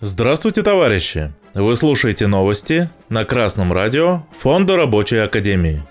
Здравствуйте, 0.00 0.62
товарищи! 0.62 1.32
Вы 1.54 1.74
слушаете 1.74 2.28
новости 2.28 2.88
на 3.08 3.24
Красном 3.24 3.72
радио 3.72 4.22
Фонда 4.30 4.76
Рабочей 4.76 5.16
Академии. 5.16 5.82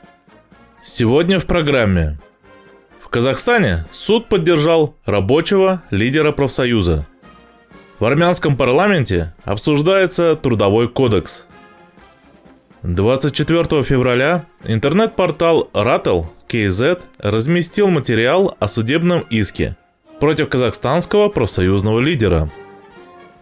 Сегодня 0.81 1.41
в 1.41 1.45
программе. 1.45 2.17
В 3.01 3.09
Казахстане 3.09 3.85
суд 3.91 4.29
поддержал 4.29 4.95
рабочего 5.03 5.83
лидера 5.91 6.31
профсоюза. 6.31 7.05
В 7.99 8.05
армянском 8.05 8.55
парламенте 8.55 9.33
обсуждается 9.43 10.37
трудовой 10.37 10.87
кодекс. 10.87 11.45
24 12.83 13.83
февраля 13.83 14.45
интернет-портал 14.63 15.69
Rattle 15.73 16.27
KZ 16.47 17.01
разместил 17.19 17.89
материал 17.89 18.55
о 18.57 18.69
судебном 18.69 19.25
иске 19.29 19.75
против 20.21 20.47
казахстанского 20.47 21.27
профсоюзного 21.27 21.99
лидера. 21.99 22.49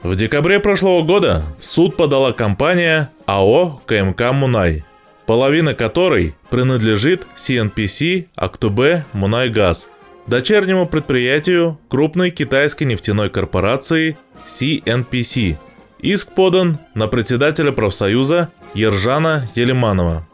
В 0.06 0.16
декабре 0.16 0.60
прошлого 0.60 1.02
года 1.02 1.42
в 1.58 1.66
суд 1.66 1.98
подала 1.98 2.32
компания 2.32 3.10
АО 3.26 3.82
КМК 3.88 4.34
«Мунай», 4.34 4.86
половина 5.26 5.74
которой 5.74 6.36
принадлежит 6.52 7.26
CNPC 7.36 8.28
Актубе 8.36 9.04
«Мунайгаз», 9.14 9.90
дочернему 10.28 10.86
предприятию 10.88 11.80
крупной 11.90 12.30
китайской 12.30 12.84
нефтяной 12.84 13.32
корпорации 13.32 14.16
CNPC. 14.46 15.58
Иск 15.98 16.36
подан 16.36 16.78
на 16.94 17.08
председателя 17.08 17.72
профсоюза 17.72 18.52
Ержана 18.76 19.50
Елиманова. 19.56 20.28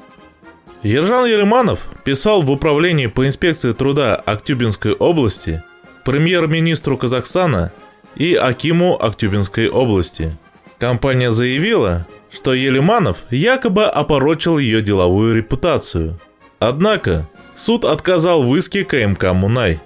Ержан 0.84 1.28
Елиманов 1.28 1.80
писал 2.04 2.42
в 2.42 2.52
Управлении 2.52 3.08
по 3.08 3.26
инспекции 3.26 3.72
труда 3.72 4.18
Актюбинской 4.18 4.92
области 4.92 5.64
премьер-министру 6.04 6.98
Казахстана 6.98 7.72
и 8.16 8.36
Акиму 8.36 9.02
Актюбинской 9.02 9.70
области. 9.70 10.38
Компания 10.78 11.32
заявила, 11.32 12.08
что 12.32 12.54
Елиманов 12.54 13.26
якобы 13.30 13.86
опорочил 13.86 14.58
ее 14.58 14.82
деловую 14.82 15.36
репутацию. 15.36 16.20
Однако 16.60 17.28
суд 17.56 17.86
отказал 17.86 18.44
в 18.44 18.56
иске 18.56 18.84
КМК 18.84 19.34
«Мунай». 19.34 19.80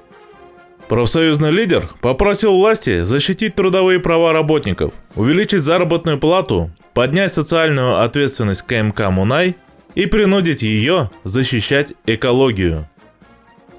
Профсоюзный 0.87 1.51
лидер 1.51 1.89
попросил 2.01 2.53
власти 2.53 3.03
защитить 3.03 3.55
трудовые 3.55 3.99
права 3.99 4.33
работников, 4.33 4.93
увеличить 5.15 5.63
заработную 5.63 6.19
плату, 6.19 6.71
поднять 6.93 7.33
социальную 7.33 8.01
ответственность 8.01 8.61
КМК 8.61 9.09
«Мунай» 9.09 9.55
и 9.95 10.05
принудить 10.05 10.61
ее 10.61 11.09
защищать 11.23 11.93
экологию. 12.05 12.87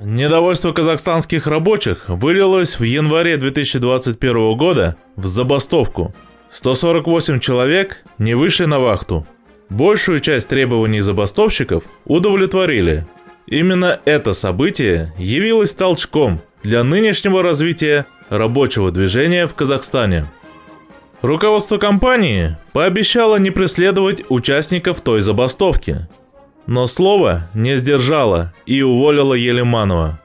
Недовольство 0.01 0.73
казахстанских 0.73 1.47
рабочих 1.47 2.05
вылилось 2.09 2.79
в 2.79 2.83
январе 2.83 3.39
2021 3.39 4.57
года 4.57 4.97
в 5.17 5.27
забастовку. 5.27 6.15
148 6.51 7.41
человек 7.41 8.05
не 8.19 8.35
вышли 8.35 8.67
на 8.67 8.79
вахту. 8.79 9.27
Большую 9.71 10.21
часть 10.21 10.49
требований 10.49 11.01
забастовщиков 11.01 11.83
удовлетворили. 12.05 13.07
Именно 13.47 14.01
это 14.05 14.35
событие 14.35 15.15
явилось 15.19 15.73
толчком 15.73 16.43
для 16.63 16.85
нынешнего 16.85 17.43
развития 17.43 18.07
рабочего 18.29 18.91
движения 18.91 19.47
в 19.47 19.55
Казахстане. 19.55 20.27
Руководство 21.23 21.79
компании 21.79 22.59
пообещало 22.73 23.37
не 23.37 23.51
преследовать 23.51 24.23
участников 24.29 25.01
той 25.01 25.23
забастовки, 25.23 26.07
но 26.67 26.87
слово 26.87 27.49
не 27.55 27.77
сдержало 27.77 28.53
и 28.67 28.83
уволило 28.83 29.35
Елиманова. 29.35 30.21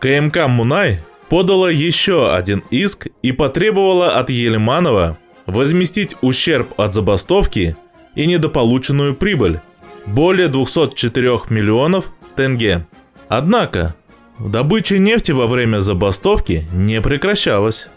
КМК 0.00 0.48
«Мунай» 0.48 1.00
подала 1.28 1.70
еще 1.70 2.34
один 2.34 2.62
иск 2.70 3.08
и 3.22 3.32
потребовала 3.32 4.10
от 4.18 4.30
Елиманова 4.30 5.18
возместить 5.46 6.16
ущерб 6.20 6.78
от 6.78 6.94
забастовки 6.94 7.76
и 8.14 8.26
недополученную 8.26 9.14
прибыль– 9.14 9.60
более 10.06 10.48
204 10.48 11.42
миллионов 11.48 12.10
тенге. 12.36 12.86
Однако, 13.28 13.94
добыча 14.38 14.98
нефти 14.98 15.32
во 15.32 15.46
время 15.46 15.78
забастовки 15.78 16.66
не 16.72 17.00
прекращалась. 17.00 17.88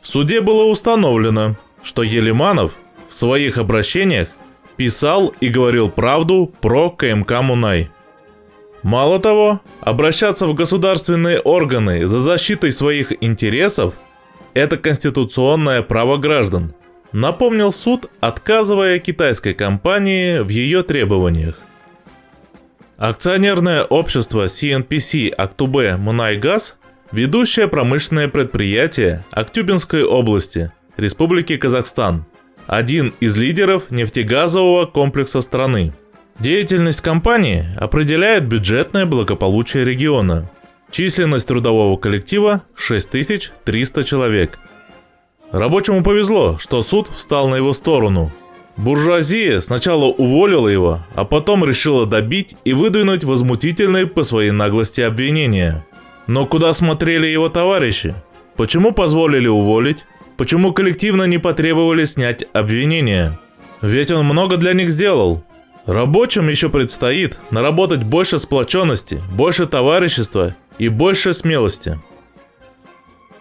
В 0.00 0.08
суде 0.08 0.40
было 0.40 0.64
установлено, 0.64 1.56
что 1.82 2.02
Елиманов 2.02 2.72
в 3.08 3.14
своих 3.14 3.58
обращениях 3.58 4.28
писал 4.78 5.34
и 5.40 5.48
говорил 5.48 5.90
правду 5.90 6.50
про 6.62 6.88
КМК 6.88 7.42
«Мунай». 7.42 7.90
Мало 8.84 9.18
того, 9.18 9.60
обращаться 9.80 10.46
в 10.46 10.54
государственные 10.54 11.40
органы 11.40 12.06
за 12.06 12.20
защитой 12.20 12.72
своих 12.72 13.12
интересов– 13.22 13.94
это 14.54 14.76
конституционное 14.76 15.82
право 15.82 16.16
граждан, 16.16 16.72
напомнил 17.12 17.72
суд, 17.72 18.08
отказывая 18.20 19.00
китайской 19.00 19.52
компании 19.52 20.38
в 20.38 20.48
ее 20.48 20.84
требованиях. 20.84 21.56
Акционерное 22.96 23.82
общество 23.82 24.46
CNPC 24.46 25.30
Актубе 25.30 25.96
Мунайгаз– 25.96 26.76
ведущее 27.10 27.66
промышленное 27.66 28.28
предприятие 28.28 29.24
Актюбинской 29.32 30.04
области, 30.04 30.72
Республики 30.96 31.56
Казахстан– 31.56 32.26
один 32.68 33.14
из 33.18 33.34
лидеров 33.34 33.90
нефтегазового 33.90 34.84
комплекса 34.84 35.40
страны. 35.40 35.94
Деятельность 36.38 37.00
компании 37.00 37.66
определяет 37.76 38.44
бюджетное 38.44 39.06
благополучие 39.06 39.84
региона. 39.84 40.50
Численность 40.90 41.48
трудового 41.48 41.96
коллектива 41.96 42.62
6300 42.74 44.04
человек. 44.04 44.58
Рабочему 45.50 46.02
повезло, 46.02 46.58
что 46.60 46.82
суд 46.82 47.08
встал 47.08 47.48
на 47.48 47.56
его 47.56 47.72
сторону. 47.72 48.30
Буржуазия 48.76 49.60
сначала 49.60 50.04
уволила 50.04 50.68
его, 50.68 51.00
а 51.14 51.24
потом 51.24 51.64
решила 51.64 52.04
добить 52.04 52.54
и 52.64 52.74
выдвинуть 52.74 53.24
возмутительные 53.24 54.06
по 54.06 54.24
своей 54.24 54.50
наглости 54.50 55.00
обвинения. 55.00 55.86
Но 56.26 56.44
куда 56.44 56.74
смотрели 56.74 57.26
его 57.26 57.48
товарищи? 57.48 58.14
Почему 58.56 58.92
позволили 58.92 59.48
уволить? 59.48 60.04
Почему 60.38 60.72
коллективно 60.72 61.24
не 61.24 61.38
потребовали 61.38 62.04
снять 62.04 62.44
обвинения? 62.52 63.40
Ведь 63.82 64.12
он 64.12 64.24
много 64.24 64.56
для 64.56 64.72
них 64.72 64.92
сделал. 64.92 65.44
Рабочим 65.84 66.48
еще 66.48 66.68
предстоит 66.68 67.38
наработать 67.50 68.04
больше 68.04 68.38
сплоченности, 68.38 69.20
больше 69.32 69.66
товарищества 69.66 70.54
и 70.78 70.88
больше 70.88 71.34
смелости. 71.34 72.00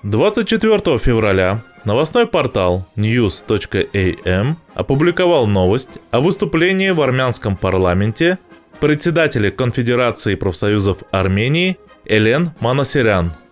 24 0.02 0.98
февраля 0.98 1.64
новостной 1.86 2.26
портал 2.26 2.88
news.am 2.96 4.56
опубликовал 4.74 5.46
новость 5.46 6.00
о 6.10 6.20
выступлении 6.20 6.90
в 6.90 7.02
армянском 7.02 7.58
парламенте 7.58 8.40
председателя 8.80 9.52
Конфедерации 9.52 10.34
профсоюзов 10.34 11.00
Армении 11.12 11.78
Элен 12.06 12.54
Манасерян– 12.60 13.34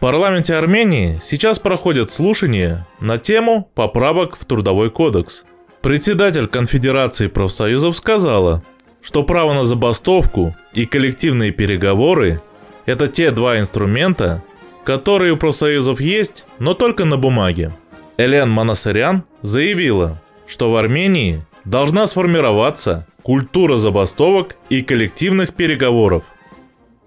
парламенте 0.00 0.54
Армении 0.54 1.20
сейчас 1.22 1.58
проходят 1.58 2.10
слушания 2.10 2.86
на 3.00 3.18
тему 3.18 3.70
поправок 3.74 4.36
в 4.36 4.44
Трудовой 4.46 4.90
кодекс. 4.90 5.44
Председатель 5.82 6.46
Конфедерации 6.46 7.28
профсоюзов 7.28 7.96
сказала, 7.96 8.62
что 9.02 9.22
право 9.22 9.52
на 9.54 9.64
забастовку 9.64 10.56
и 10.72 10.86
коллективные 10.86 11.52
переговоры– 11.52 12.40
это 12.86 13.08
те 13.08 13.30
два 13.30 13.58
инструмента, 13.60 14.42
которые 14.84 15.34
у 15.34 15.36
профсоюзов 15.36 16.00
есть, 16.00 16.44
но 16.58 16.74
только 16.74 17.04
на 17.04 17.16
бумаге. 17.16 17.72
Элен 18.16 18.50
Манасарян 18.50 19.24
заявила, 19.42 20.20
что 20.46 20.72
в 20.72 20.76
Армении 20.76 21.44
должна 21.64 22.06
сформироваться 22.06 23.06
культура 23.22 23.76
забастовок 23.76 24.56
и 24.70 24.82
коллективных 24.82 25.54
переговоров. 25.54 26.24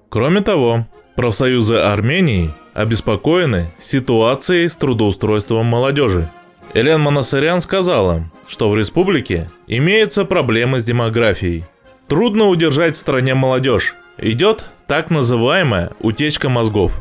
Кроме 0.10 0.42
того, 0.42 0.88
профсоюзы 1.16 1.76
Армении– 1.76 2.52
обеспокоены 2.74 3.72
ситуацией 3.80 4.68
с 4.70 4.76
трудоустройством 4.78 5.66
молодежи. 5.66 6.30
Элен 6.74 7.02
Манасарян 7.02 7.62
сказала, 7.62 8.30
что 8.48 8.70
в 8.70 8.78
республике 8.78 9.50
имеются 9.68 10.26
проблемы 10.26 10.80
с 10.80 10.84
демографией. 10.84 11.66
Трудно 12.08 12.48
удержать 12.48 12.96
в 12.96 13.00
стране 13.00 13.36
молодежь. 13.36 13.96
Идет 14.18 14.70
так 14.88 15.10
называемая 15.10 15.92
утечка 16.00 16.50
мозгов. 16.50 16.94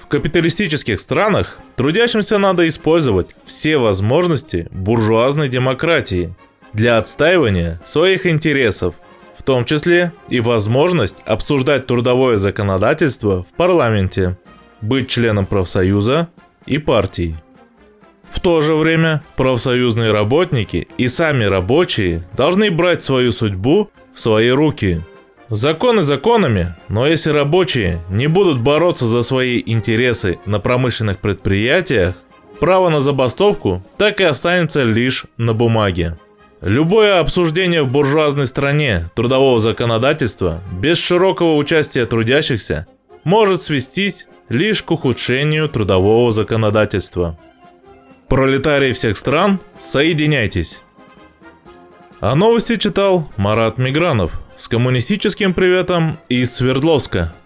В 0.00 0.06
капиталистических 0.06 1.00
странах 1.00 1.58
трудящимся 1.74 2.38
надо 2.38 2.68
использовать 2.68 3.34
все 3.44 3.78
возможности 3.78 4.68
буржуазной 4.70 5.48
демократии 5.48 6.34
для 6.72 6.98
отстаивания 6.98 7.80
своих 7.84 8.26
интересов– 8.26 8.94
том 9.46 9.64
числе 9.64 10.12
и 10.28 10.40
возможность 10.40 11.16
обсуждать 11.24 11.86
трудовое 11.86 12.36
законодательство 12.36 13.44
в 13.44 13.56
парламенте, 13.56 14.36
быть 14.82 15.08
членом 15.08 15.46
профсоюза 15.46 16.28
и 16.66 16.78
партии. 16.78 17.36
В 18.28 18.40
то 18.40 18.60
же 18.60 18.74
время 18.74 19.22
профсоюзные 19.36 20.10
работники 20.10 20.88
и 20.98 21.08
сами 21.08 21.44
рабочие 21.44 22.24
должны 22.36 22.70
брать 22.70 23.04
свою 23.04 23.32
судьбу 23.32 23.88
в 24.12 24.20
свои 24.20 24.50
руки. 24.50 25.00
Законы 25.48 26.02
законами, 26.02 26.74
но 26.88 27.06
если 27.06 27.30
рабочие 27.30 28.00
не 28.10 28.26
будут 28.26 28.58
бороться 28.58 29.06
за 29.06 29.22
свои 29.22 29.62
интересы 29.64 30.38
на 30.44 30.58
промышленных 30.58 31.18
предприятиях, 31.18 32.16
право 32.58 32.88
на 32.88 33.00
забастовку 33.00 33.84
так 33.96 34.20
и 34.20 34.24
останется 34.24 34.82
лишь 34.82 35.26
на 35.36 35.54
бумаге. 35.54 36.18
Любое 36.60 37.20
обсуждение 37.20 37.82
в 37.82 37.90
буржуазной 37.90 38.46
стране 38.46 39.10
трудового 39.14 39.60
законодательства 39.60 40.62
без 40.80 40.98
широкого 40.98 41.56
участия 41.56 42.06
трудящихся 42.06 42.86
может 43.24 43.60
свестись 43.60 44.26
лишь 44.48 44.82
к 44.82 44.90
ухудшению 44.90 45.68
трудового 45.68 46.32
законодательства. 46.32 47.38
Пролетарии 48.28 48.92
всех 48.92 49.16
стран, 49.16 49.60
соединяйтесь! 49.76 50.80
А 52.20 52.34
новости 52.34 52.76
читал 52.76 53.28
Марат 53.36 53.76
Мигранов 53.76 54.32
с 54.56 54.68
коммунистическим 54.68 55.52
приветом 55.52 56.18
из 56.28 56.54
Свердловска– 56.54 57.34